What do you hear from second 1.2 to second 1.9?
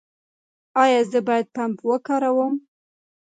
باید پمپ